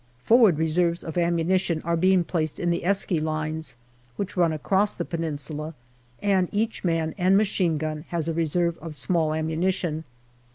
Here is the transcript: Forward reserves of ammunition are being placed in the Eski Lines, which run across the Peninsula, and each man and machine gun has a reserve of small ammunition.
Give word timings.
Forward 0.23 0.57
reserves 0.57 1.03
of 1.03 1.15
ammunition 1.15 1.79
are 1.85 1.95
being 1.95 2.23
placed 2.23 2.59
in 2.59 2.71
the 2.71 2.83
Eski 2.83 3.19
Lines, 3.19 3.77
which 4.15 4.35
run 4.35 4.51
across 4.51 4.95
the 4.95 5.05
Peninsula, 5.05 5.75
and 6.23 6.49
each 6.51 6.83
man 6.83 7.13
and 7.19 7.37
machine 7.37 7.77
gun 7.77 8.05
has 8.07 8.27
a 8.27 8.33
reserve 8.33 8.79
of 8.79 8.95
small 8.95 9.31
ammunition. 9.31 10.05